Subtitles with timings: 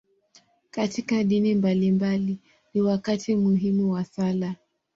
[0.71, 2.39] Katika dini mbalimbali,
[2.73, 4.55] ni wakati muhimu wa sala.